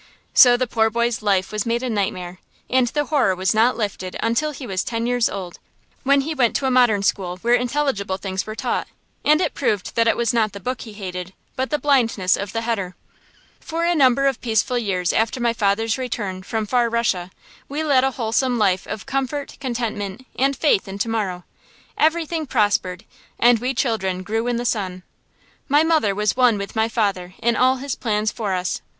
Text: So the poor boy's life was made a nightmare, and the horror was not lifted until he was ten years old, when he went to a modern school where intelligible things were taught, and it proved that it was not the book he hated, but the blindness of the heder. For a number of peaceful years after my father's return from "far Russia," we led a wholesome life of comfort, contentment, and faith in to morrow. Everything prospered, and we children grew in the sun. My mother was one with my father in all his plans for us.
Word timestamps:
So 0.33 0.57
the 0.57 0.65
poor 0.65 0.89
boy's 0.89 1.21
life 1.21 1.51
was 1.51 1.63
made 1.63 1.83
a 1.83 1.87
nightmare, 1.87 2.39
and 2.71 2.87
the 2.87 3.05
horror 3.05 3.35
was 3.35 3.53
not 3.53 3.77
lifted 3.77 4.17
until 4.23 4.49
he 4.49 4.65
was 4.65 4.83
ten 4.83 5.05
years 5.05 5.29
old, 5.29 5.59
when 6.01 6.21
he 6.21 6.33
went 6.33 6.55
to 6.55 6.65
a 6.65 6.71
modern 6.71 7.03
school 7.03 7.37
where 7.43 7.53
intelligible 7.53 8.17
things 8.17 8.47
were 8.47 8.55
taught, 8.55 8.87
and 9.23 9.39
it 9.41 9.53
proved 9.53 9.93
that 9.95 10.07
it 10.07 10.17
was 10.17 10.33
not 10.33 10.53
the 10.53 10.59
book 10.59 10.81
he 10.81 10.93
hated, 10.93 11.33
but 11.55 11.69
the 11.69 11.77
blindness 11.77 12.35
of 12.35 12.51
the 12.51 12.63
heder. 12.63 12.95
For 13.59 13.85
a 13.85 13.93
number 13.93 14.25
of 14.25 14.41
peaceful 14.41 14.75
years 14.79 15.13
after 15.13 15.39
my 15.39 15.53
father's 15.53 15.99
return 15.99 16.41
from 16.41 16.65
"far 16.65 16.89
Russia," 16.89 17.29
we 17.69 17.83
led 17.83 18.03
a 18.03 18.09
wholesome 18.09 18.57
life 18.57 18.87
of 18.87 19.05
comfort, 19.05 19.55
contentment, 19.59 20.25
and 20.35 20.55
faith 20.57 20.87
in 20.87 20.97
to 20.97 21.09
morrow. 21.09 21.43
Everything 21.95 22.47
prospered, 22.47 23.05
and 23.37 23.59
we 23.59 23.75
children 23.75 24.23
grew 24.23 24.47
in 24.47 24.55
the 24.55 24.65
sun. 24.65 25.03
My 25.69 25.83
mother 25.83 26.15
was 26.15 26.35
one 26.35 26.57
with 26.57 26.75
my 26.75 26.89
father 26.89 27.35
in 27.37 27.55
all 27.55 27.75
his 27.75 27.93
plans 27.93 28.31
for 28.31 28.53
us. 28.55 28.81